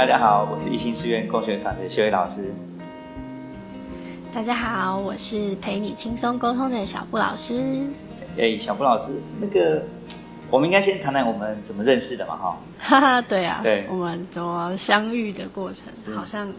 [0.00, 2.54] 大家好，我是一心书院共学团的修伟老师。
[4.32, 7.86] 大家好，我是陪你轻松沟通的小布老师。
[8.38, 9.12] 哎，小布老师，
[9.42, 9.82] 那个
[10.50, 12.58] 我们应该先谈谈我们怎么认识的嘛，哈。
[12.78, 16.50] 哈哈，对啊，对我们怎么相遇的过程，好像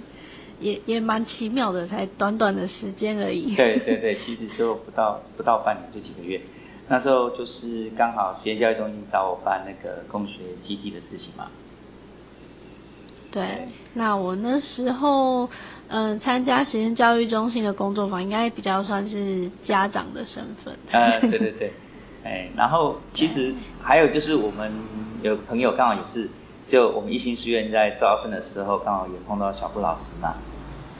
[0.59, 3.55] 也也蛮奇妙的，才短短的时间而已。
[3.55, 6.39] 对对对，其实就不到不到半年，就几个月。
[6.87, 11.47] 那时候就是刚好实验教育中心找我办那个工学基地的事情嘛。
[13.31, 15.49] 对，那我那时候
[15.87, 20.77] 嗯参加实验教育中心的工作坊，应该比较算是家长的身份。
[20.91, 21.71] 呃，对对对，
[22.25, 24.71] 哎，然后其实还有就是我们
[25.23, 26.29] 有朋友刚好也是，
[26.67, 30.35] 就我们一心书院在招生的时候，刚好也碰到小布老师嘛，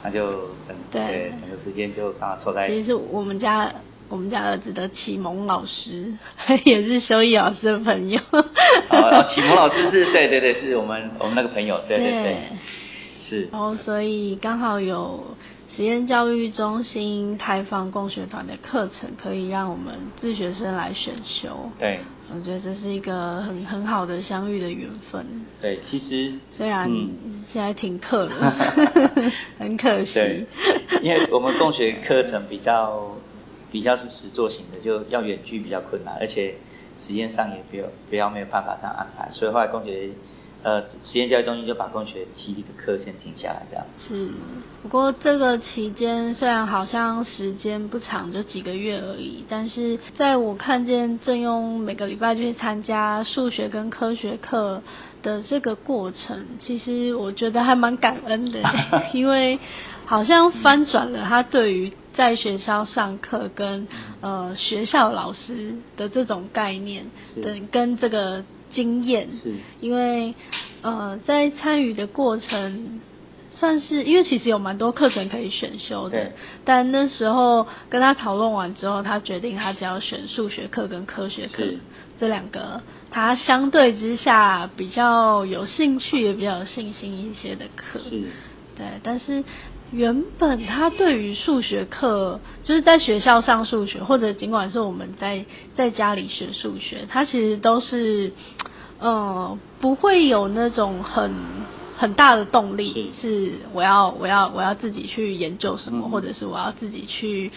[0.02, 2.76] 那就整对整个时间就刚好凑在一起。
[2.76, 3.70] 其实是我们家
[4.12, 6.12] 我们家儿子的启蒙老师，
[6.66, 8.20] 也是修义老师的朋友。
[9.26, 12.36] 启蒙老师是对对对，是我们我们那个朋友，对对对对，
[13.18, 13.48] 是。
[13.50, 15.34] 然后所以刚好有
[15.74, 21.70] 实验教育中心开放共学团的课程，可以让我们自学生来选修。
[21.78, 22.00] 对
[22.34, 25.24] 我觉得这是一个很很好的相遇的缘分。
[25.58, 28.54] 对，其实虽然嗯现在停课了，
[29.58, 30.12] 很可惜。
[30.12, 30.46] 对，
[31.00, 33.10] 因为我们共学课程比较
[33.72, 36.54] 比较是实作型的，就要远距比较困难，而且
[36.98, 40.10] 时间上也比较比较没有办法这样安排，所以后来工学
[40.62, 44.02] 呃实验教育中心就把工学基地的课先停下来这样子。
[44.06, 44.30] 是，
[44.82, 54.82] 不过这个期间虽然好像时间不长，就几个月而已，但是在我看见郑庸每个礼拜去参加数学跟科学课
[55.22, 58.60] 的这个过程，其实我觉得还蛮感恩的，
[59.14, 59.58] 因为
[60.04, 63.86] 好像翻转了他对于在学校上课跟
[64.20, 67.40] 呃学校老师的这种概念是。
[67.40, 69.54] 的跟这个经验，是。
[69.80, 70.34] 因为
[70.82, 73.00] 呃在参与的过程。
[73.54, 76.32] 算是，因为其实有蛮多课程可以选修的，
[76.64, 81.62] 但那时候跟他讨论完之后，他决定他只要选数学课跟科学课
[82.18, 82.80] 这两个，
[83.10, 87.98] 他相对之下比较有兴趣也比较有信心一些的课。
[87.98, 88.22] 是，
[88.74, 89.44] 对，但是
[89.92, 95.44] 原本他对于数学课，就是在学校上数学，或者尽管是我们在
[95.74, 98.32] 在家里学数学，他其实都是，
[98.98, 101.30] 呃，不会有那种很
[101.96, 103.52] 很大的动力，是。
[103.74, 106.10] 我要我要我要自己去研究什么，嗯。
[106.10, 107.50] 或者是我要自己去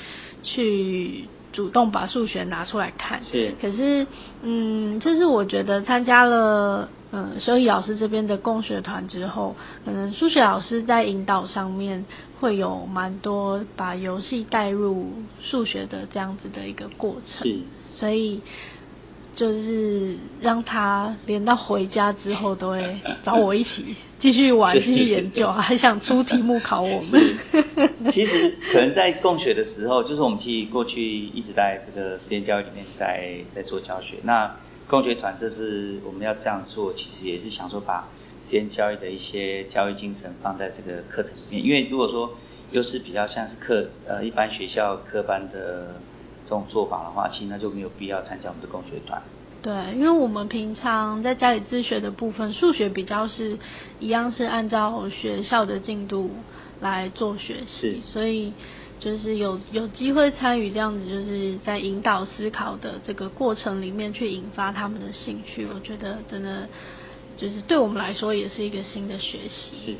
[0.43, 3.23] 去主动把数学拿出来看。
[3.23, 3.55] 是。
[3.61, 4.05] 可是，
[4.43, 9.55] 嗯，就是我觉得参加了呃所以老师这边的共学团之后，
[9.85, 12.03] 可能数学老师在引导上面
[12.41, 17.63] 会有蛮多把游戏带入数学的这样子的一个过程。
[17.89, 18.41] 所以。
[19.37, 28.09] 就是让他连到回家之后都会找我一起 继续玩、是继续研究，还想出题目考我们。
[28.09, 34.15] 其实可能在共学的时候，就是我们其实过去一直在这个实验教育里面在在做教学。
[34.23, 34.55] 那
[34.87, 38.07] 共学团这是我们要这样做，其实也是想说把
[38.43, 41.63] 实验教育的一些教育精神放在这个课程里面。
[41.63, 42.31] 因为如果说
[42.71, 45.95] 又是比较像是课呃一般学校科班的
[46.43, 49.21] 这种做法的话，其实那就没有必要参加我们的共学团。
[49.63, 53.57] 对，因为我们平常在家里自学的部分，数学比较是
[53.99, 56.29] 一样是按照学校的进度
[56.81, 58.53] 来做学习，所以
[58.99, 66.67] 就是有有机会参与这样子，就是在引导思考的这个过程里面去引发他们的兴趣，我觉得真的
[67.37, 69.73] 就是对我们来说也是一个新的学习。
[69.73, 69.95] 是，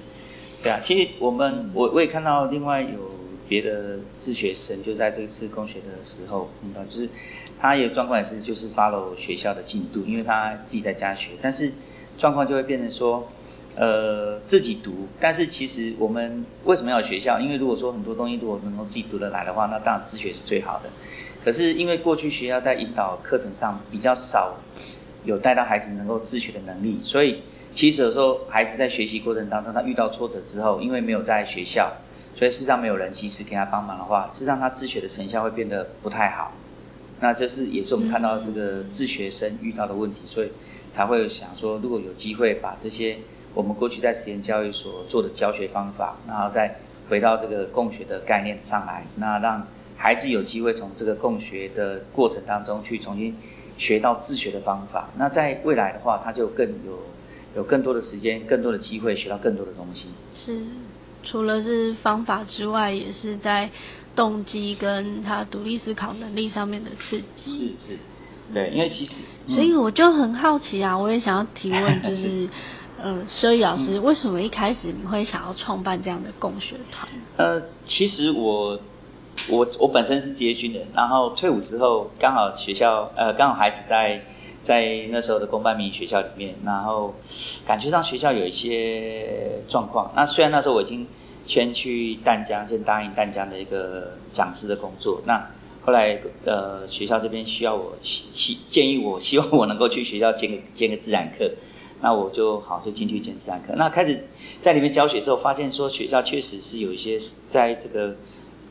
[0.64, 3.12] 对啊，其实我们我我也看到另外有
[3.48, 7.08] 别的自学生，就在这次公学的时候碰到，就是
[7.60, 11.72] 他也状况也是就是 follow 学校的进度，因为他自己在家学，但是
[12.18, 13.28] 状况就会变成说，
[13.78, 17.40] 呃，自己读，但是其实我们为什么要有学校？
[17.42, 20.90] 因为如果说很多东西如果能够自己读得来的话，那当然自学是最好的。
[21.44, 24.56] 可是因为过去学校在引导课程上比较少
[25.26, 27.42] 有带到孩子能够自学的能力，所以
[27.74, 31.92] 其实有时候孩子在学习过程当中，他遇到挫折之后，因为没有在学校，
[32.38, 36.54] 所以事实上没有人及时给他帮忙的话，事实上他自学的成效会变得不太好。
[37.20, 40.50] 那这是也是我们看到这个自学生遇到的问题，所以
[40.92, 43.18] 才会想说，如果有机会把这些
[43.56, 46.76] 我们过去在实验教育所做的教学方法，然后再
[47.10, 49.66] 回到这个共学的概念上来，那让
[49.98, 53.36] 孩子有机会从这个共学的过程当中去重新
[53.78, 55.10] 学到自学的方法。
[55.18, 57.00] 那在未来的话，他就更有
[57.56, 60.10] 有更多的时间、更多的机会学到更多的东西。
[60.36, 60.62] 是，
[61.24, 63.70] 除了是方法之外，也是在
[64.16, 67.76] 动机跟他独立思考能力上面的刺激。
[67.78, 67.98] 是是，
[68.54, 69.16] 对，因为其实，
[69.48, 72.48] 所以嗯我就很好奇啊，我也想要提问， 就是，
[73.02, 77.08] 呃，所以老师，为什么一开始你会想要创办这样的共学团？
[77.38, 78.80] 呃，其实我
[79.50, 84.22] 我我本身是职业军人，然后退伍之后刚好学校呃刚好孩子在
[84.64, 87.14] 在那时候的公办民营学校里面，然后
[87.68, 90.12] 感觉上学校有一些状况。
[90.16, 91.06] 那虽然那时候我已经
[91.46, 95.46] 先去淡江，先答应淡江的一个讲师的工作，那
[95.84, 101.52] 后来呃学校这边需要我希希建议我希望我能够去学校兼个兼个自然课。
[102.06, 103.74] 那我就好就进去兼自然课。
[103.76, 104.26] 那开始
[104.62, 107.18] 在里面教学之后，发现说学校确实是有一些
[107.50, 108.16] 在这个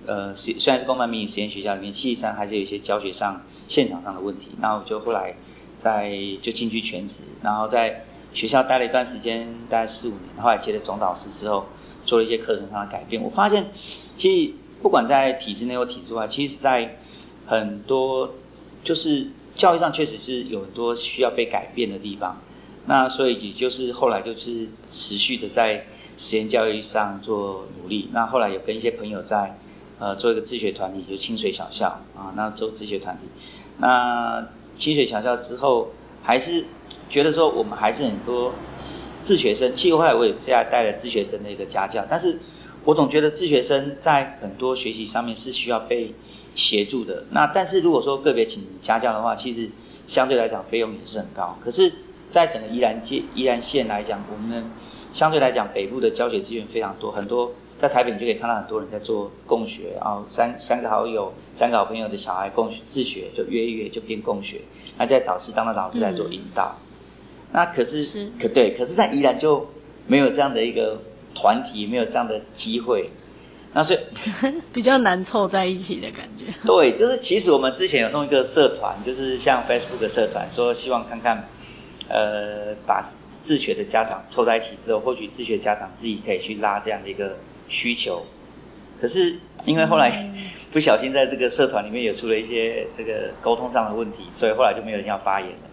[0.06, 4.50] 呃虽然是公办民营实验学校里面，实际上还是有一些教学上现场上的问题。
[4.60, 5.34] 那我就后来
[5.80, 11.66] 在就进去全职，然后在学校待了一段时间，大概四五年，后来接了总导师之后，
[12.06, 13.20] 做了一些课程上的改变。
[13.20, 13.66] 我发现
[14.16, 16.98] 其实不管在体制内或体制外，其实在
[17.46, 18.30] 很多
[18.84, 19.26] 就是
[19.56, 22.40] 教育上确实是有很多需要被改变的地方。
[22.86, 25.86] 那所以也就是后来就是持续的在
[26.16, 28.10] 实验教育上做努力。
[28.12, 29.56] 那后来有跟一些朋友在
[29.98, 33.26] 呃做一个自学团体，就清水小校啊，那做自学团体。
[33.78, 34.46] 那
[34.76, 35.88] 清水小校之后，
[36.22, 36.64] 还是
[37.08, 38.52] 觉得说我们还是很多
[39.22, 39.74] 自学生。
[39.74, 42.38] 其实后来我也现在带了自学生的一个家教，但是
[42.84, 46.14] 我总觉得自学生在很多学习上面是需要被
[46.54, 47.24] 协助的。
[47.30, 49.70] 那但是如果说个别请家教的话，其实
[50.06, 51.58] 相对来讲费用也是很高。
[51.60, 51.92] 可是
[52.30, 54.64] 在整个宜兰县宜兰县来讲，我们
[55.12, 64.60] 相对来讲北部的教学资源非常多，很多在台北你就可以看到很多人在做共学啊，三三个好友、三个好朋友的小孩共自学，就约一约就变共学，
[64.98, 66.76] 那再找适当的老师来做引导。
[67.52, 69.68] 那可是可对，可是在宜兰就
[70.08, 70.98] 没有这样的一个
[71.34, 73.10] 团体，没有这样的机会，
[73.72, 74.00] 那所以
[74.72, 76.46] 比较难凑在一起的感觉。
[76.66, 81.48] 对，就是其实我们之前有弄一个社团，就是像 Facebook 的社团，说希望看看。
[82.08, 87.36] 呃，把自学的家长凑在一起之后，或许自学家长自己可以去拉这样的一个
[87.66, 88.26] 需求。
[89.00, 90.30] 可是因为后来
[90.70, 95.70] 不小心在这个社团里面也出了一些这个沟通上的问题，所以后来就没有人要发言了。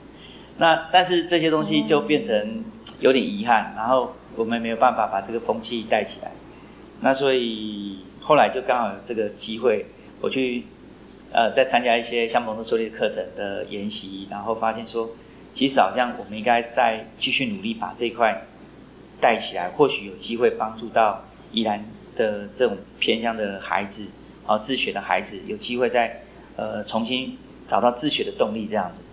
[0.57, 2.63] 那但是这些东西就变成
[2.99, 6.31] 有点遗憾，然后我们没有办法把这个风气带起来。
[7.01, 9.85] 那所以后来就刚好有这个机会，
[10.21, 10.63] 我去
[11.33, 15.09] 呃再参加一些像蒙特梭利课程的研习，然后发现说。
[15.53, 18.43] 其实好像我们应该再继续努力把这一块
[19.19, 24.07] 带起来，或许有机会帮助到宜兰的这种偏向的孩子，
[24.45, 26.21] 啊自学的孩子有机会再
[26.55, 27.37] 呃重新
[27.67, 29.03] 找到自学的动力这样子，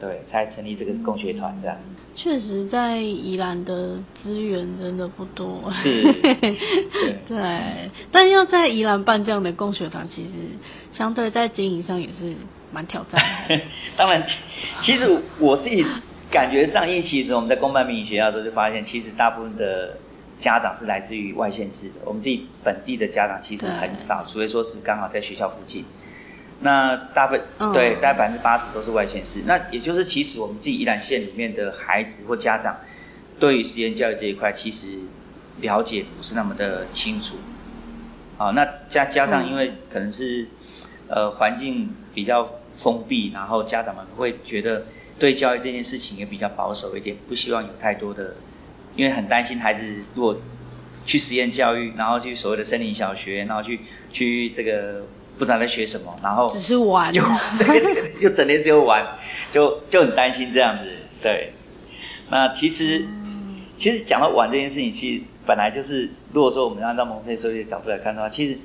[0.00, 1.76] 对，才成立这个共学团这样。
[2.14, 5.70] 确实，在宜兰的资源真的不多。
[5.72, 6.02] 是。
[7.28, 7.90] 对。
[8.10, 10.30] 但要在宜兰办这样的共学团，其实
[10.92, 12.34] 相对在经营上也是
[12.72, 13.20] 蛮挑战。
[13.96, 14.24] 当然，
[14.82, 15.84] 其实我自己
[16.30, 19.96] 感觉上，因为其实我们在公办民营学校的时候就发现，其实大部分的
[20.38, 25.84] 家长是来自于外县市的，我们自己本地的家长其实很少，除非说是刚好在学校附近。
[26.60, 32.76] 那大部分对大概百分之八十都是外县市，那也就是其实我们自己宜兰县里面的孩子或家长，
[33.38, 34.98] 对于实验教育这一块其实
[35.60, 37.36] 了解不是那么的清楚，
[38.38, 40.48] 啊，那加加上因为可能是
[41.06, 48.34] 呃环境比较封闭，然后家长们会觉得对教育这件事情也比较保守一点，不希望有太多的，
[48.96, 50.36] 因为很担心孩子如果
[51.06, 53.78] 去实验教育，然后去所谓的森林小学，然后去
[54.12, 55.04] 去这个。
[55.38, 57.22] 不知道在学什么，然后只是玩，就
[57.58, 59.06] 对，就整天只有玩，
[59.52, 60.84] 就就很担心这样子。
[61.22, 61.52] 对，
[62.30, 63.06] 那其实
[63.78, 68.58] 其实讲到玩这件事情，其实本来就是，如果说我们按照蒙特梭利的角度来看的话，其实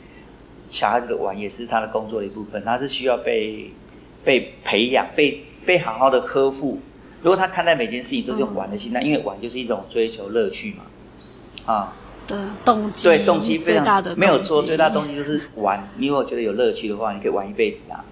[0.69, 3.71] 小孩子的玩也是他的工作的一部分，他是需要被
[4.25, 6.79] 被培养、被被好好的呵护。
[7.21, 10.83] 如果他看待每件事情都是用玩的心态，因为玩就是一种追求乐趣嘛，
[11.73, 11.93] 啊。
[12.27, 15.89] 的动机对动机非常大的没有错，最大动机就是玩。
[15.97, 18.03] 你如果觉得有乐趣的话，你可以玩一辈子啊。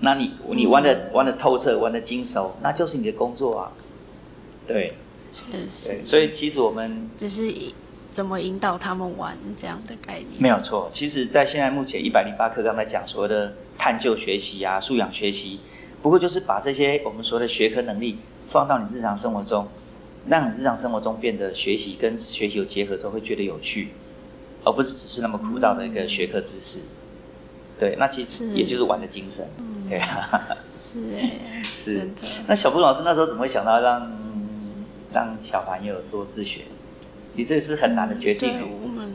[0.00, 3.72] 那你你玩的玩的透彻，玩的精熟，那就是你的工作啊。
[4.66, 4.94] 对，
[5.32, 5.68] 确实。
[5.84, 7.54] 对，所以其实我们只是
[8.14, 10.30] 怎么引导他们玩这样的概念。
[10.38, 15.60] 没有错，其实，在现在目前一百零八课刚才讲所谓的探究学习啊、素养学习，
[16.02, 18.18] 不过就是把这些我们所谓的学科能力
[18.50, 19.68] 放到你日常生活中。
[20.28, 23.88] 让你日常生活中变得学习跟学习有结合之后会觉得有趣，
[24.64, 26.80] 而不是只是那么枯燥的一个学科知识。
[27.78, 29.46] 对，那其实也就是玩的精神。
[29.88, 30.46] 对啊。
[30.92, 31.62] 是哎。
[31.74, 32.08] 是。
[32.46, 34.10] 那小布老师那时候怎么会想到让
[35.12, 36.62] 让小朋友做自学？
[37.34, 38.52] 你这是很难的决定。
[38.52, 39.12] 对，我们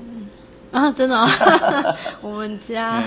[0.72, 1.16] 啊，真的，
[2.22, 3.02] 我们家，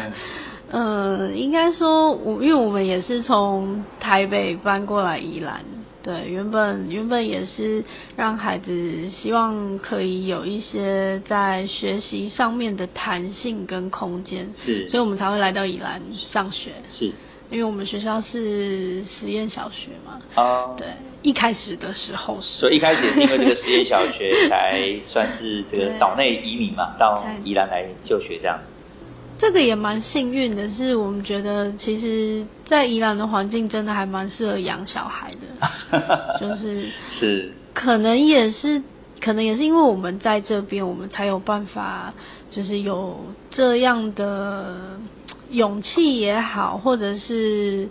[0.71, 5.62] 嗯，应该说，我因为我们也是从台北搬过来宜兰。
[6.02, 7.85] 对，原本原本也是
[8.16, 16.73] 让孩子希望可以有一些在学习上面的弹性跟空间，是，所以我们才会来到宜兰上学。
[16.88, 17.12] 是，
[17.50, 20.21] 因为我们学校是实验小学嘛。
[20.35, 20.75] 哦。
[20.76, 20.88] 对，
[21.23, 22.59] 一开始的时候是。
[22.59, 28.59] 所以一开始也是因为这个实验小学 才算是这个岛内移民嘛，到宜兰来就学这样。
[29.43, 35.33] 这个也蛮幸运的，是我们觉得其实，在宜兰的环境真的还蛮适合养小孩
[35.91, 38.81] 的， 就是是，可能也是，
[39.21, 42.15] 可能也是因为我们在这边，我们才有办法，
[42.53, 43.19] 就是有
[43.51, 45.01] 这样的
[45.51, 47.89] 勇气也好，或者是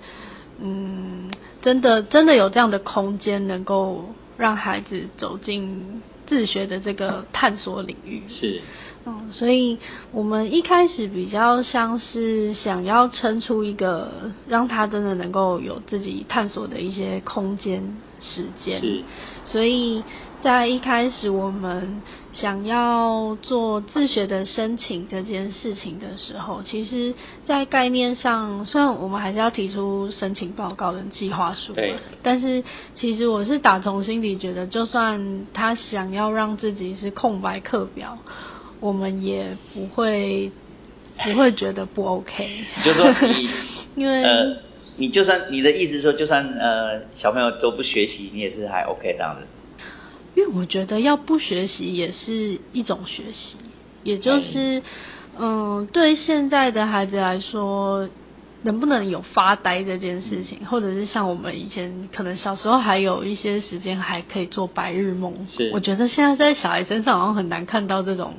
[0.62, 1.29] 嗯，
[1.62, 4.05] 真的真的有这样的空间，能够
[4.38, 8.23] 让孩子走进自学的这个探索领域。
[8.29, 8.61] 是。
[9.05, 9.77] 嗯，所以
[10.13, 18.79] 我们一开始比较像是想要撑出一个让他真的能够有自己探索的一些空间时间。
[18.79, 19.03] 是，
[19.43, 20.01] 所以
[20.43, 27.13] 在一开始我们想要做自学的申请这件事情的时候，其实，
[27.45, 32.63] 在概念上，虽然我们还是要提出申请报告跟计划书，对，但是
[32.95, 38.17] 其实我是打从心底觉得，就算他想要让自己是空白课表。
[38.79, 40.51] 我们也不会
[41.24, 42.50] 不会觉得不 OK。
[42.81, 43.48] 就说你，
[43.95, 44.57] 因为呃，
[44.98, 49.45] 你就算你的意思说，就算呃小朋友都不学习，你也是还 OK 这样子。
[50.35, 53.57] 因为我觉得要不学习也是一种学习，
[54.03, 54.81] 也就是
[55.39, 58.09] 嗯，对现在的孩子来说。
[58.63, 65.47] 能不能有发呆这件事情，或者是像我们以前可能小时候还有一些时间还可以做白日梦。
[65.47, 68.35] 是，我觉得现在在小孩身上好像很难看到这种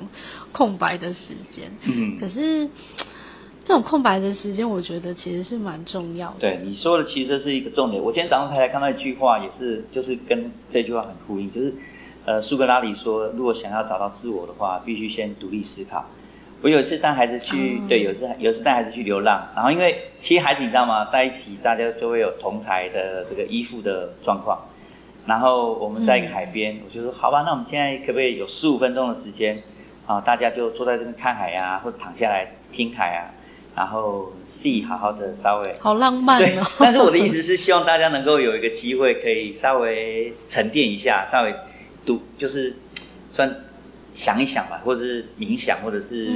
[0.53, 1.19] 空白的时
[1.51, 1.73] 间。
[1.83, 2.17] 嗯。
[2.21, 2.69] 可是
[3.65, 6.35] 这种空白的时间，我觉得其实是蛮重要的。
[6.39, 8.03] 对你说的，其实是一个重点。
[8.03, 11.73] 我今天早上才看到一句话，也是就是跟这句话很呼应，就是
[12.25, 16.05] 呃苏格拉底说，如果想要找到自我的话，必须先独立思考。
[16.61, 24.59] 我有一次带孩子去，对，有次有次带孩子去流浪，然后因为其实孩子你知道吗，在一起大家就会有同才的这个依附的状况，
[25.25, 29.61] 然后我们在一个海边，我就说好吧，那我们现在可不可以有十五分钟的时间
[30.05, 33.31] 啊，大家就坐在这边看海啊，或者躺下来听海啊，
[33.75, 36.65] 然后 see 好好的稍微好浪漫哦。
[36.79, 41.55] 但是我的意思是希望大家能够有一个机会可以稍微沉淀一下，稍微
[42.05, 42.75] 读就是
[43.31, 43.55] 算。
[44.15, 46.29] 想一想吧，或者是冥想，或者是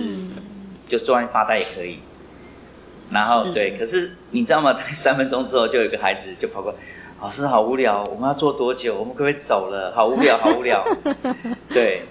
[0.88, 2.00] 就坐在发呆也可以。
[3.12, 4.76] 然后对，可是你知道吗？
[4.96, 6.78] 三分钟之后，就有一个孩子就跑过来，
[7.22, 8.98] 老师好无聊，我们要坐多久？
[8.98, 9.94] 我们可不可以走了？
[9.96, 10.84] 好无聊，好无聊。
[11.70, 12.02] 对，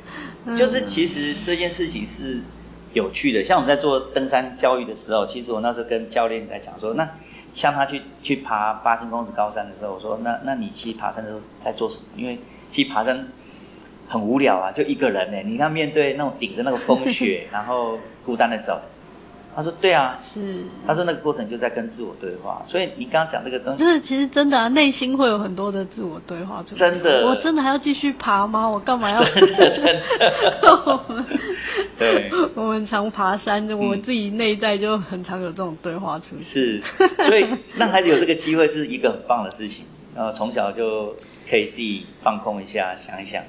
[0.57, 2.39] 就是其实这件事情是
[2.97, 3.45] 有趣的。
[3.45, 7.07] 像我们在做登山教育的时候，其实我那时候跟教练在讲说，那
[7.53, 12.05] 像他去去爬八千公尺高山的时候，我说那那你去爬山的时候在做什么？
[12.17, 12.39] 因为
[12.73, 13.29] 去爬山。
[14.09, 15.39] 很无聊啊，就一个人呢。
[15.45, 18.81] 你要面对那种顶着那个风雪， 然后孤单的走。
[19.57, 20.65] 他说对啊，是。
[20.87, 22.63] 他说那个过程就在跟自我对话。
[22.67, 26.63] 所以你刚刚讲这个东西，就是其实真的啊，内心会有很多的自我对话。
[26.63, 27.27] 真的。
[27.27, 28.69] 我真的还要继续爬吗？
[28.69, 29.25] 我干嘛要？
[29.25, 30.03] 真的真的。
[31.99, 32.31] 对。
[32.55, 36.45] 我们常爬山，我自己内在就很常有这种对话出现。
[36.45, 36.83] 是。
[37.25, 37.47] 所以
[37.77, 39.87] 让孩子有这个机会是一个很棒的事情。
[40.15, 41.15] 然后从小就
[41.49, 43.43] 可以自己放空一下，想一想。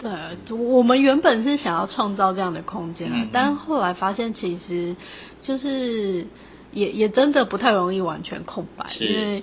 [0.00, 4.96] 对，我们原本是想要创造这样的空间啊，但后来发现其实
[5.42, 6.26] 就是
[6.72, 9.42] 也也真的不太容易完全空白，因为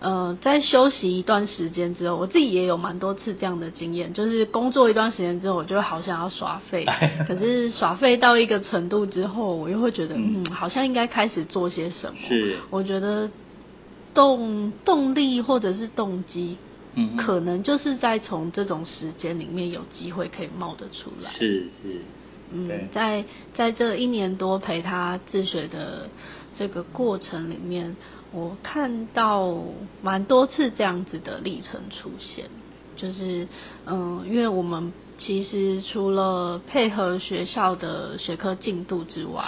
[0.00, 6.84] 呃在休息一段时间之后，我自己也有蛮多次这样的经验，就是工作一段时间之后，我就好想要耍废，
[7.28, 12.14] 可是耍废到一个程度之后，我又会觉得嗯，好像应该开始做些什么。
[12.16, 13.30] 是，我觉得
[14.12, 16.56] 动动力或者是动机。
[16.98, 21.28] 嗯，可能就是在从这种时间里面有机会可以冒得出来。
[21.28, 22.00] 是是，
[22.50, 23.22] 嗯，在
[23.54, 26.08] 在这一年多陪他自学的
[26.56, 27.94] 这个过程里面，
[28.32, 29.62] 我看到
[30.02, 32.46] 蛮多次这样子的历程出现。
[32.96, 33.46] 就是
[33.84, 39.44] 嗯，因为我们其实除了配合学校的学科进度之外，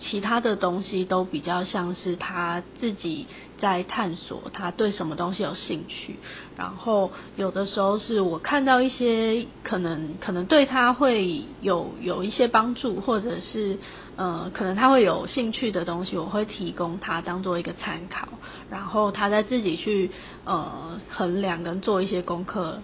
[0.00, 3.26] 其他的东西都比较像是他自己。
[3.58, 6.16] 在探索他对什么东西有兴趣，
[6.56, 13.78] 然后有的时候是我看到一些可能可能对他会有有一些帮助，或者是
[14.16, 18.28] 呃可能他会有兴趣的东西，我会提供他当做一个参考，
[18.70, 20.10] 然后他再自己去
[20.44, 22.80] 呃衡量跟做一些功课，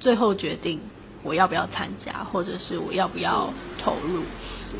[0.00, 0.80] 最后决定
[1.22, 4.22] 我要不要参加，或者是我要不要投入。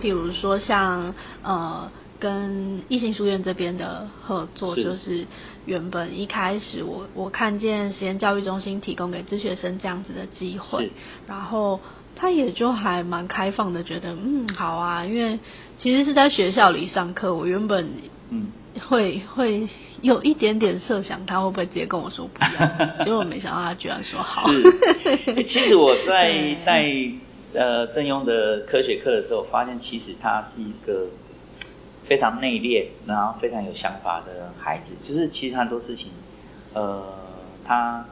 [0.02, 1.90] 比如说像呃。
[2.21, 5.27] 跟异性书院这边的合作，就是
[5.65, 10.91] 原本一开始我我看见实验教育中心提供给自学生这样子的机会，
[11.27, 11.81] 然后
[12.15, 15.39] 他也就还蛮开放的，觉得嗯好啊，因为
[15.79, 17.89] 其实是在学校里上课，我原本
[18.29, 18.49] 嗯
[18.89, 19.67] 会会
[20.03, 22.50] 有一点点设想他会不会直接跟我说不要，
[23.05, 24.53] 结果没想到他居然说好。
[24.53, 26.87] 是，其实我在 带
[27.55, 31.07] 呃正庸的科学课的时候，发现其实他是一个。
[32.11, 36.11] 非常内敛，然后非常有想法的孩子，就是其实很多事情，
[36.75, 37.05] 呃，
[37.64, 38.05] 他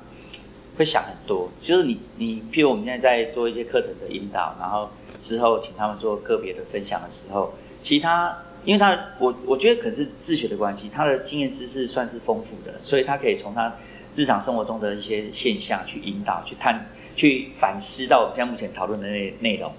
[0.77, 1.51] 会想很多。
[1.61, 4.89] 就是你你，譬如我们现在在做一些课程的引导，然后
[5.19, 7.53] 之后请他们做个别的分享的时候，
[7.83, 13.75] 其他，因为他我我觉得可能是自学的关系，他的经验知识算是丰富的，所以他可以从他
[14.15, 16.87] 日常生活中的一些现象去引导、去探、
[17.17, 19.73] 去反思到我们现在目前讨论的内内容。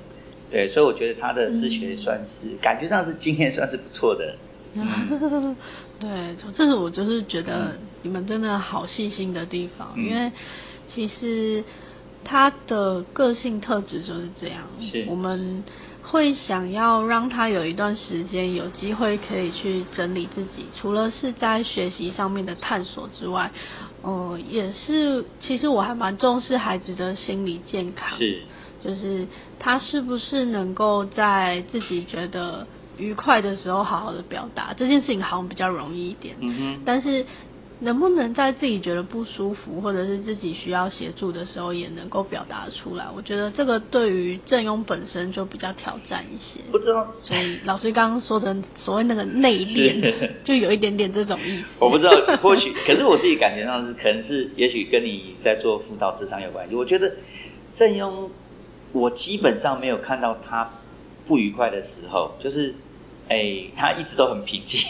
[0.50, 4.36] 对，所以我觉得他的自学算是感觉上是经验算是不错的。
[6.00, 10.32] 对，这是我就是觉得你们真的好细心的地方，因为
[10.88, 11.64] 其实
[12.24, 14.68] 他的个性特质就是这样。
[14.80, 15.06] 是。
[15.08, 15.64] 我们
[16.02, 23.52] 会想要让他有一段时间有机会可以去整理自己，除了是在学习上面的探索之外，
[24.02, 28.18] 呃，也是其实我还蛮重视孩子的心理健康。
[28.18, 28.44] 是。
[28.84, 29.28] 就是
[29.60, 32.66] 他是不是能够在自己觉得
[32.98, 36.36] 愉快的时候好好的表达这件事情，好像比较容易一点。
[36.40, 36.82] 嗯哼。
[36.86, 37.26] 但是
[37.82, 43.06] 能不能在自己觉得不舒服，或者是自己需要协助的时候，也能够表达出来？
[43.16, 46.60] 我觉得这个对于正庸本身就比较挑战一些。
[46.72, 47.08] 不知道。
[47.22, 51.68] 所以老师刚刚说的所谓那个内敛，就有一点点这种意思。
[51.80, 56.76] 我不知道，或许，可是我自己感觉上是，可能是，也许跟你在做辅导智商有关系。
[56.76, 57.14] 我觉得
[57.74, 58.28] 正庸。
[58.92, 60.70] 我基本上没有看到他
[61.28, 62.74] 不愉快的时候，就是，
[63.28, 64.82] 哎，他一直都很平静。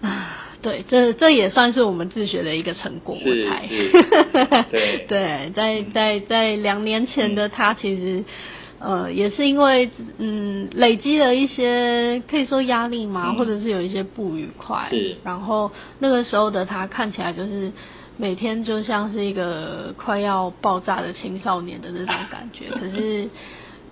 [0.00, 3.92] 啊， 对，这这也算是我们自学的一个成果，是是。
[4.70, 8.24] 对对，在在在两年前的他，其实
[8.80, 15.16] 呃，也是因为嗯累积了一些可以说压力嘛，或者是有一些不愉快，是。
[15.24, 15.70] 然后
[16.00, 17.70] 那个时候的他看起来就是。
[18.18, 23.28] 每天就像是一个快要爆炸的青少年的那种感觉， 可是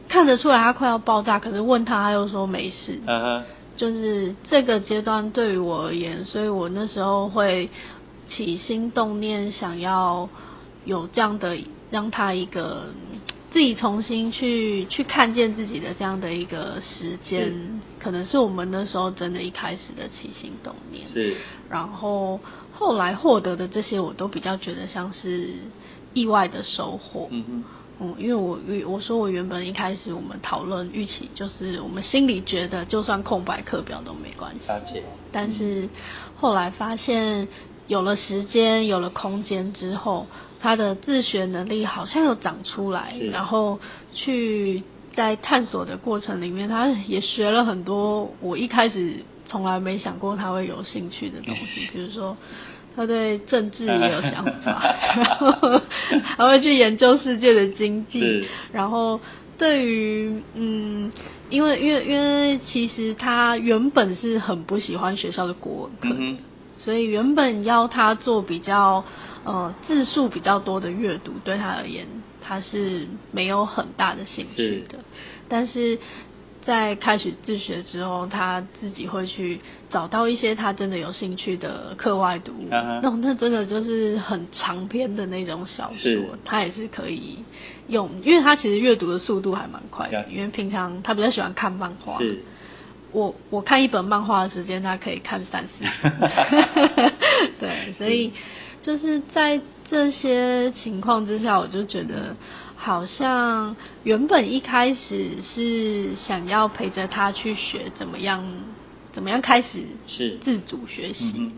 [0.09, 3.01] 看得出来他快要爆炸，可是问他他又说没事。
[3.07, 3.43] 嗯
[3.77, 7.69] 就是这个阶段对于我而言，所以我那时候会
[8.27, 10.29] 起心动念，想要
[10.87, 11.59] 有这样的
[11.91, 12.87] 让他一个
[13.57, 21.03] 自己重新去去看见自己的这样的一个时间，可能是我们那时候真的一开始的起心动念。
[21.03, 21.37] 是，
[21.71, 22.39] 然后。
[22.79, 25.55] 后来获得的这些，我都比较觉得像是
[26.13, 27.27] 意外的收获。
[27.31, 27.65] 嗯嗯。
[27.99, 34.69] 嗯，因为我我说我原本一开始我们讨论预期，就是我们心里觉得就算空白课表都没关系。
[34.69, 35.03] 了解。
[35.33, 35.89] 但是
[36.35, 37.49] 后来发现
[37.89, 40.27] 有了时间，有了空间之后，
[40.61, 43.03] 他的自学能力好像又长出来。
[43.33, 43.79] 然后
[44.15, 44.83] 去
[45.15, 48.35] 在探索的过程里面，他也学了很多。
[48.41, 49.25] 我一开始。
[49.49, 52.37] 从来没想过他会有兴趣的东西，比如说
[52.97, 54.83] 他对政治也有想法，
[55.17, 55.81] 然后
[56.21, 59.21] 还会去研究世界的经济，然后
[59.57, 61.13] 对于嗯，
[61.49, 66.21] 因为因为因为其实他原本是很不喜欢学校的国文课，
[66.77, 69.05] 所以原本要他做比较
[69.45, 72.07] 呃字数比较多的阅读，对他而言
[72.41, 74.99] 他是没有很大的兴趣的，
[75.49, 75.99] 但是。
[76.67, 87.39] 在开始自学之后，他自己会去找到一些他真的有兴趣的课外读物，那那真的就是很长篇的那种小说，他也是可以
[87.87, 92.19] 用，因为他其实阅读的速度还蛮快的，因为平常他比较喜欢看漫画，
[93.13, 95.85] 我我看一本漫画的时间，他可以看三四，
[97.61, 98.33] 对，所以
[98.83, 102.37] 就是在这些情况之下，我就觉得。
[102.79, 108.45] 好像原本一开始是想要陪着他去学怎么样，
[109.13, 111.51] 怎么样开始是自主学习，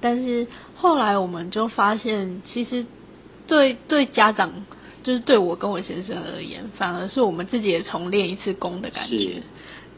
[0.00, 2.86] 但是后来我们就发现，其实
[3.48, 4.64] 对对家长，
[5.02, 9.42] 就是对我跟我先生而言，反而是我们自己也重练一次功的感觉。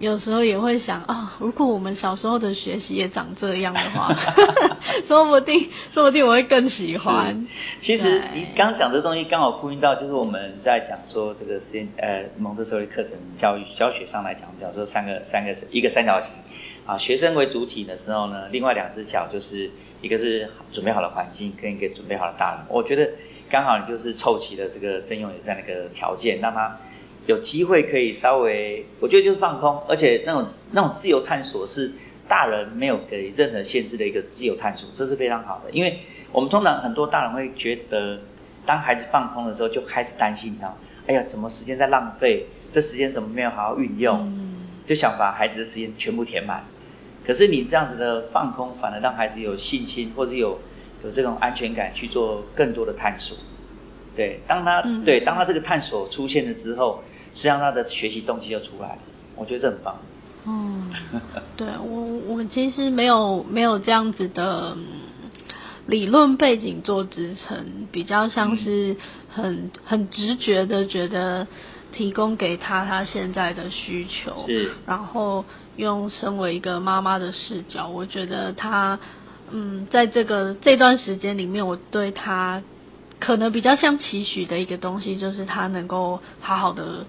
[0.03, 4.13] 有时候也会想啊，如果我们小时候的学习也长这样的话，
[5.07, 7.47] 说不定说不定我会更喜欢。
[7.81, 16.33] 其实你刚讲这东西刚好呼应到，就是我们在讲说这个实验呃蒙特梭利课程教育教学上来讲，讲说三个三个是一个三角形
[16.85, 22.67] 啊，学生为主体的时候呢，另外两只脚就是一个是准备好的环境跟一个准备好的大人。
[22.69, 23.09] 我觉得
[23.49, 26.77] 刚好你就是凑齐了这个正用有这样的一个条件，让他。
[27.27, 31.93] 有机会可以稍微，我觉得就是放空，而且那种那种自由探索是
[32.29, 35.71] 大人没有给任何限制的一个自由探索，这是非常好的。
[35.71, 36.01] 因为
[36.33, 38.19] 我们通常很多大人会觉得，
[38.67, 40.75] 当孩子放空的时候，就开始担心他，
[41.07, 42.47] 哎呀，怎么时间在浪费？
[42.73, 44.33] 这时间怎么没有好好运用？
[44.87, 46.65] 就想把孩子的时间全部填满。
[47.25, 50.59] 可是你这样子的放空，反而让孩子有信心，或是有
[51.05, 53.37] 有这种安全感去做更多的探索。
[54.15, 58.99] 对，当他对当他这个探索出现了之后，实际上他的学习动机就出来了。
[59.37, 59.97] 我觉得这很棒。
[60.45, 60.91] 嗯，
[61.57, 62.03] 对我
[62.35, 64.77] 我其实没有没有这样子的
[65.87, 68.97] 理论背景做支撑，比较像是
[69.31, 71.47] 很很直觉的觉得
[71.93, 75.45] 提供给他他现在的需求，是，然后
[75.77, 78.99] 用身为一个妈妈的视角，我觉得他
[79.53, 82.61] 嗯在这个这段时间里面，我对他
[83.25, 87.07] 可能比较像期许的一个东西，就是他能够好好的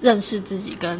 [0.00, 0.98] 认识自己跟。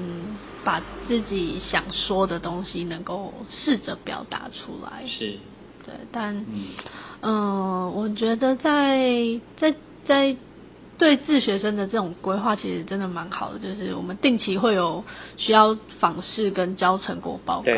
[0.64, 5.38] 把自己想说的东西能够试着表达出来，是，
[5.82, 6.44] 对，但
[7.22, 10.36] 嗯，我觉得在在在
[10.98, 15.02] 对自学生的这种规划，其实真的蛮好的，就是我们定期会有
[15.38, 17.72] 需要访视跟交成果报告，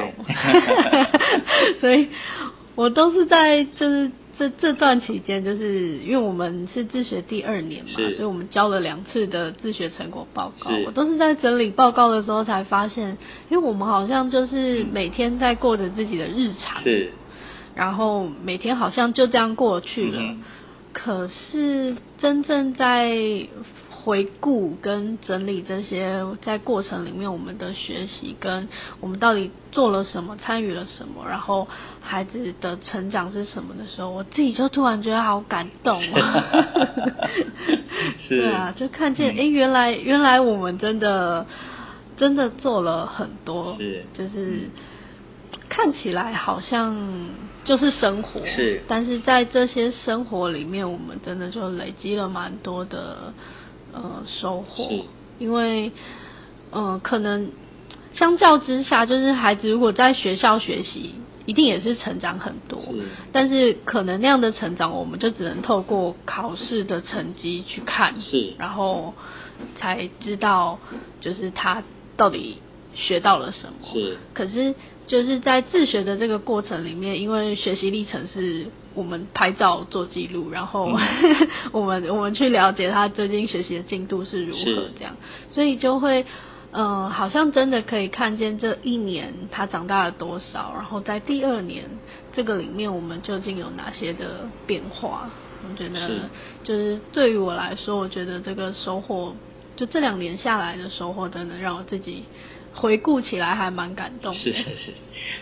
[1.80, 2.08] 所以
[2.74, 4.10] 我都是在就是。
[4.40, 10.70] 这这段期间，就是因为我们是自学第二年嘛，所以我们交了两次的自学成果报告。
[10.86, 13.18] 我都是在整理报告的时候才发现，
[13.50, 17.10] 因为我们好像就是每天在过着自己的日常，是，
[17.74, 20.22] 然后每天好像就这样过去了。
[20.94, 23.14] 可是真正在
[24.02, 28.68] 回顾跟整理这些在过程里面我们的学习，跟
[29.00, 31.68] 我们到底做了什么，参与了什么，然后
[32.00, 36.44] 孩子的成长是什么的时候，我自己就突然觉得好感动啊！
[38.16, 41.46] 是，对啊，就看见哎，原来原来我们真的
[42.16, 44.68] 真的做了很多，是，就是
[45.68, 46.96] 看起来好像
[47.64, 53.32] 就是生活，是，但是在这些生活里面，我们真的就累积了蛮多的。
[53.92, 54.88] 呃，收获，
[55.38, 55.92] 因为，
[56.70, 57.50] 呃，可能
[58.12, 61.14] 相较之下，就是孩子如果在学校学习，
[61.46, 69.14] 一定也是成长很多，是，但是可能那样的成长，我们就只能透过考试的成绩去看，是，然后
[69.76, 70.78] 才知道，
[71.20, 71.82] 就是他
[72.16, 72.58] 到底
[72.94, 74.74] 学到了什么，是，可是
[75.06, 78.66] 就是在自学的这个过程里面，因为学习历程是。
[78.94, 80.92] 我们拍照做记录，然后
[81.72, 85.16] 我们我们去了解他最近学习的进度是如何这样，
[85.50, 86.26] 所以就会
[86.72, 91.84] 嗯，好像真的可以看见这一年他长大了多少，然后在第二年
[92.32, 95.30] 这个里面我们究竟有哪些的变化？
[95.62, 96.08] 我觉得
[96.64, 99.34] 就是对于我来说，我觉得这个收获，
[99.76, 102.24] 就这两年下来的收获，真的让我自己
[102.72, 104.32] 回顾起来还蛮感动。
[104.32, 104.92] 是是是，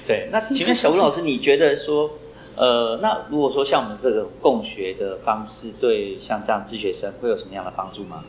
[0.07, 0.29] 对。
[0.33, 2.11] 那 请问小吴老师，你觉得说？
[2.59, 8.25] 呃，那如果说像我们这个共学的方式，对像这样自学生会有什么样的帮助吗？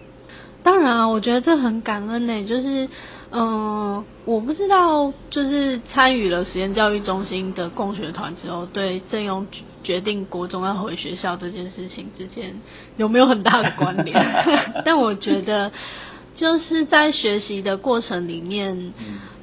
[0.61, 2.45] 当然啊，我觉得这很感恩呢。
[2.45, 2.87] 就是，
[3.31, 9.47] 嗯，我不知道，就是参与了实验教育中心的共学团之后，对郑勇
[9.83, 12.53] 决定国中要回学校这件事情之间
[12.97, 14.15] 有没有很大的关联？
[14.85, 15.71] 但我觉得，
[16.35, 18.93] 就是在学习的过程里面，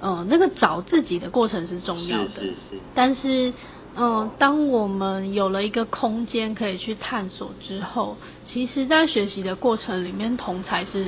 [0.02, 3.52] 嗯，那个找自己的过程是重要的，是是是，但是。
[3.98, 11.06] 嗯，当我们有了一个空间可以去探索之后，其实，在学习的过程里面，同才是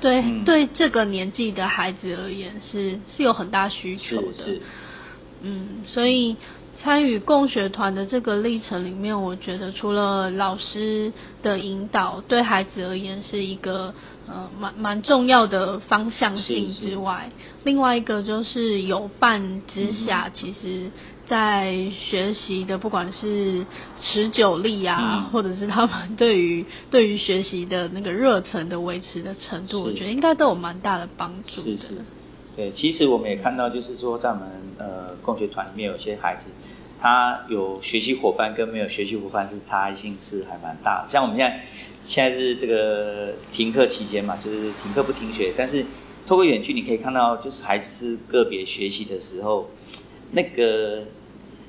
[0.00, 4.60] 对对这个年纪的孩子而言是是有很大需求的。
[5.42, 6.36] 嗯，所以
[6.82, 11.12] 参与共学团的这个历程里面，我觉得除了老师
[11.42, 13.94] 的引导对孩子而言是一个
[14.28, 17.30] 呃蛮蛮重要的方向性之外，
[17.64, 20.90] 另外一个就是有伴之下，其实。
[21.28, 23.66] 在学习的，不管是
[24.00, 31.76] 持久力啊，或者是他们对于对于学习的那个热忱的维持的程度，我觉得应该都有蛮大的帮助的。
[31.76, 31.94] 是是，
[32.56, 36.50] 对，其实我们也看到，就是说在我们呃共学团里面，有些孩子
[36.98, 41.08] 他有学习伙伴跟没有学习伙伴是差异性是还蛮大的。
[41.10, 41.60] 像我们现在
[42.02, 45.84] 现在是这个停课期间嘛，就是停课不停学，但是
[46.26, 49.68] 透过远距你可以看到，就是孩子是个别学习的时候。
[50.32, 51.04] 那个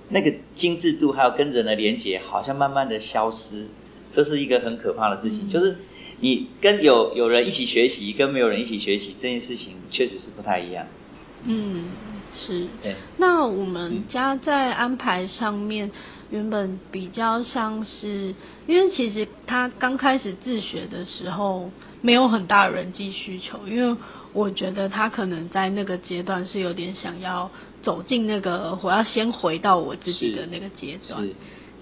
[0.10, 3.67] 那个精致度还有跟人的连接，好像慢慢的消失，
[4.12, 5.47] 这是一个很可怕的事情。
[5.47, 5.78] 就是
[6.20, 10.86] 你跟有有人一起学习，跟没有人一起学习这件事情，确实是不太一样。
[11.46, 11.90] 嗯，
[12.36, 12.68] 是。
[12.82, 12.96] 对。
[13.18, 15.92] 那我们家在安排上面，
[16.30, 18.34] 原本比较像是，
[18.68, 23.98] 因为其实他刚开始自学的时候，没有很大人际需求，因为。
[24.34, 27.50] 我觉得他可能在那个阶段是有点想要
[27.82, 31.28] 走进那个我要先回到我自己的那个阶段。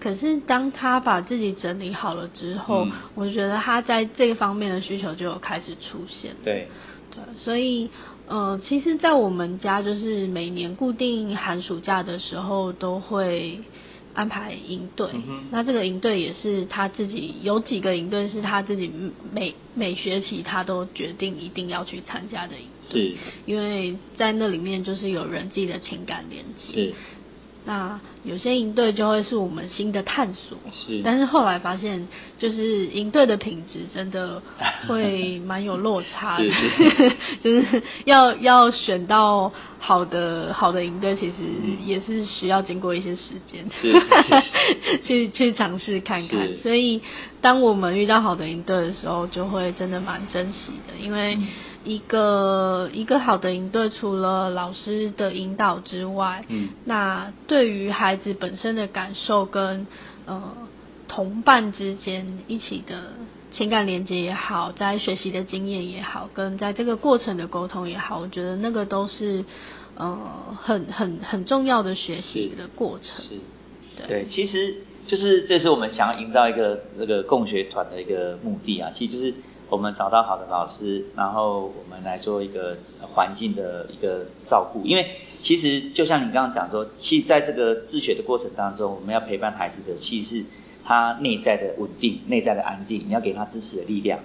[0.05, 6.35] 可是当他把自己整理好了之后，我觉得他在这方面的需求就有开始出现。
[6.43, 6.67] 对，
[7.09, 7.89] 对，所以
[8.27, 13.59] 呃，其实，在我们家就是每年固定寒暑假的时候都会。
[14.17, 15.09] 安排营队，
[15.51, 18.89] 那这个营队也是他自己有几个营队是他自己
[19.33, 26.93] 每每学期他都决定一定要去参加的营队，是，因为在那里面就是有人际的情感连接。
[27.65, 27.71] 是。
[27.71, 31.01] 那有些营队就会是我们新的探索，是。
[31.03, 34.41] 但是后来发现，就是营队的品质真的
[34.87, 36.45] 会蛮有落差的，
[37.43, 41.33] 就是要要选到好的好的营队，其实
[41.85, 43.93] 也是需要经过一些时间，是
[45.03, 46.55] 去去尝试看看。
[46.63, 47.01] 所以
[47.41, 51.37] 当我们遇到好的营队的时候，就会真的蛮珍惜的，因为。
[51.85, 59.85] 一个一个好的营队，除了老师的引导之外，嗯，那对于孩子本身的感受跟
[60.25, 60.41] 呃
[61.07, 63.13] 同伴之间一起的
[63.51, 69.45] 情感连接也好，在学习的经验也好，跟在这个过程的沟通也好，我觉得那个都是
[69.95, 70.17] 呃
[70.59, 73.15] 很很很重要的学习的过程。
[73.15, 73.35] 是，
[74.07, 79.33] 对，其实就是这是我们想要营造一个那个共学团的一个目的啊，其实就是。
[79.75, 84.85] 我们找到好的老师，然后我们来做一个环境的一个照顾。
[84.85, 85.05] 因为
[85.43, 90.45] 其实就像你刚刚讲说，其实在这个自学的过程当中，我们要陪伴孩子的，其实是
[90.85, 94.17] 他内在的稳定、内在的安定，你要给他支持的力量。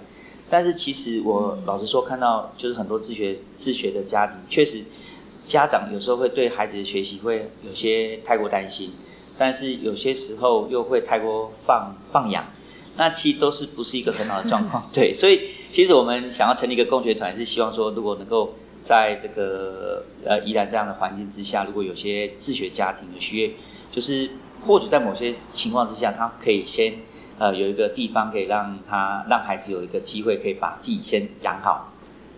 [0.49, 4.85] 但是其实我老实说，看到就是很多自学自学的家庭，确实
[5.45, 8.91] 家长有时候会对孩子的学习会有些太过担心，
[9.37, 12.45] 但是有些时候又会太过放放养。
[12.97, 23.49] 那其实都是不是一个很好的状况，对，所以其实我们想要成立一个共学团，是希望说，如果能够在这个呃依然这样的环境之下，如果有些自学家庭的需要，
[23.91, 24.31] 就是
[24.67, 26.95] 或者在某些情况之下，他可以先
[27.39, 31.93] 呃有一个地方可以让他让孩子有一个机会可以把自己先养好，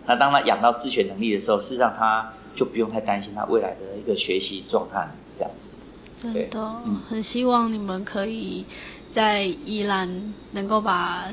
[0.06, 5.70] 那当他养到自学能力的时候，事实上他就不用太担心他未来的一个学习状态这样子。
[6.22, 6.74] 真的，
[7.10, 8.64] 很希望你们可以。
[9.14, 11.24] 在宜兰能够把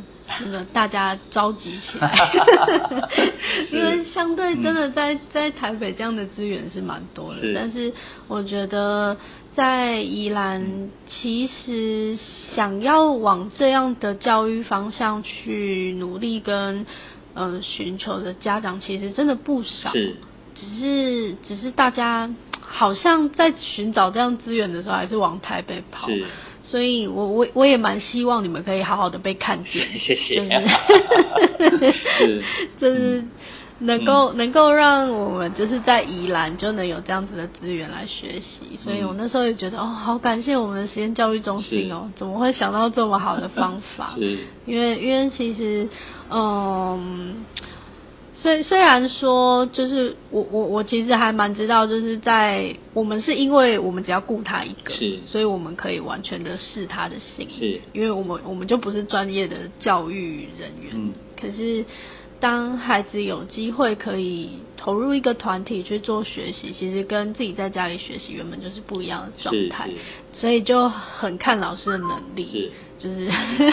[0.41, 2.13] 那个大家召集起来，
[3.71, 7.91] 因为相对真的在在台北这样的资源是蛮多的，但是
[8.27, 9.17] 我觉得
[9.55, 12.17] 在宜兰其实
[12.55, 16.85] 想要往这样的教育方向去努力跟
[17.33, 20.15] 呃寻求的家长其实真的不少，是，
[20.53, 26.07] 只是只是大家好像在寻找这样资源的时候还是往台北跑。
[26.07, 26.25] 是。
[26.71, 30.41] 所以，我我我也蛮希望你们可以好好的被看见， 谢谢，
[32.11, 32.43] 是，
[32.79, 33.23] 就是
[33.79, 38.77] 能够能够让我们就是在宜兰就能有这样子的资源来学习。
[38.77, 44.05] 所以我那时候也觉得哦，好感谢我们的实验教育中心哦，怎么会想到这么好的方法？
[44.07, 45.89] 是，因为因为其实
[46.29, 47.43] 嗯。
[48.33, 61.85] 虽虽然说，就是我我我其实还蛮知道，就是在我们是因为我们只要顾他一个，是，所以我们可以完全的试他的心，是，因为我们我们就不是专业的教育人员，嗯，可是
[62.39, 69.89] 当孩子有机会可以投入一个团体去做学习，其实跟自己在家里学习原本就是不一样的状态，
[70.33, 72.71] 所以就很看老师的能力，是。
[73.01, 73.31] 就是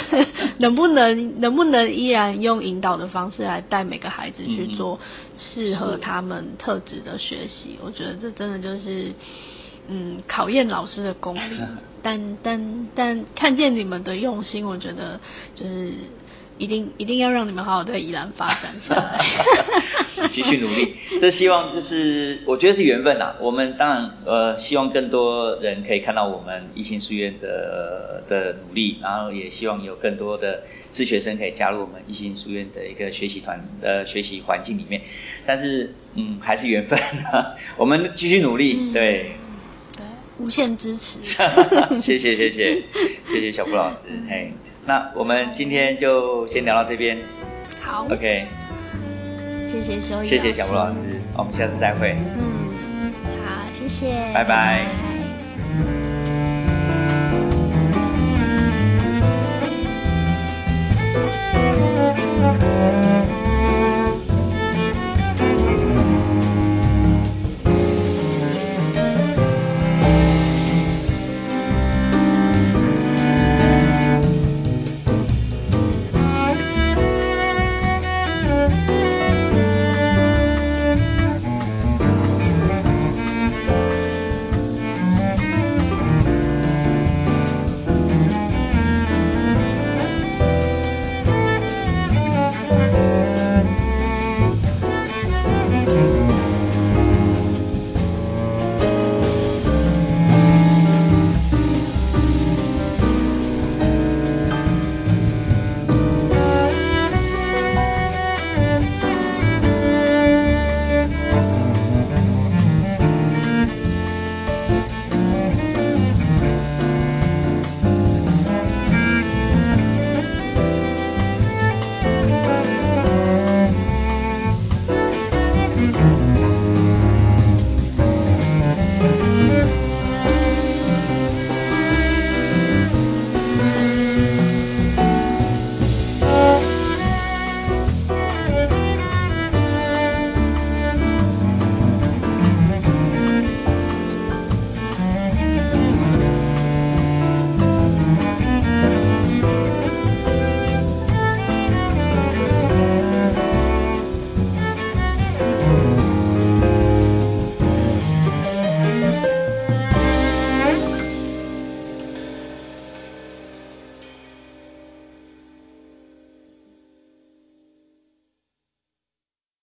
[0.58, 4.98] 能不能能不能依然用引导的方式来带每个孩子去做
[5.36, 7.78] 适合他们特质的学习？
[7.82, 9.12] 我觉得这真的就是
[9.88, 11.40] 嗯考验老师的功力。
[12.00, 15.20] 但但但看见你们的用心，我觉得
[15.54, 15.92] 就是。
[16.58, 19.24] 一定一定要让你们好好在宜兰发展下来，
[20.30, 20.94] 继续努力。
[21.20, 23.34] 这希望就是我觉得是缘分呐。
[23.40, 35.00] 我们当然呃希望更多人可以看到我们一心书院的的努力，然后也希望有更多的自学生可以加入我们一心书院的一个学习团的学习环境里面。
[35.46, 36.98] 但是嗯还是缘分
[37.32, 39.32] 啊， 我们继续努力，对。
[39.96, 40.04] 对，
[40.38, 41.18] 无限支持。
[42.00, 42.82] 谢谢谢谢
[43.30, 44.52] 谢谢小布老师，嘿。
[44.88, 47.18] 那我们今天就先聊到这边。
[47.78, 48.06] 好。
[48.10, 48.46] OK。
[49.70, 52.16] 谢谢修谢谢小吴老师，我们下次再会。
[52.16, 53.12] 嗯，
[53.44, 54.32] 好，谢谢。
[54.32, 55.07] 拜拜。